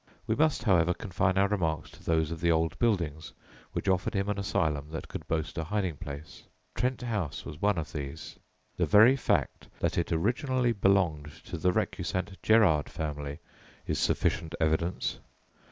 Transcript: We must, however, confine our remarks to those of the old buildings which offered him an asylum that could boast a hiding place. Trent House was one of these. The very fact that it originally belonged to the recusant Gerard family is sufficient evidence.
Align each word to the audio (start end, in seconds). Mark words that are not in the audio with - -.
We 0.25 0.33
must, 0.33 0.63
however, 0.63 0.95
confine 0.95 1.37
our 1.37 1.47
remarks 1.47 1.91
to 1.91 2.03
those 2.03 2.31
of 2.31 2.41
the 2.41 2.49
old 2.49 2.79
buildings 2.79 3.33
which 3.73 3.87
offered 3.87 4.15
him 4.15 4.29
an 4.29 4.39
asylum 4.39 4.87
that 4.89 5.07
could 5.07 5.27
boast 5.27 5.59
a 5.59 5.63
hiding 5.63 5.97
place. 5.97 6.41
Trent 6.73 7.03
House 7.03 7.45
was 7.45 7.61
one 7.61 7.77
of 7.77 7.91
these. 7.93 8.39
The 8.77 8.87
very 8.87 9.15
fact 9.15 9.67
that 9.79 9.99
it 9.99 10.11
originally 10.11 10.71
belonged 10.71 11.29
to 11.43 11.55
the 11.55 11.71
recusant 11.71 12.35
Gerard 12.41 12.89
family 12.89 13.37
is 13.85 13.99
sufficient 13.99 14.55
evidence. 14.59 15.19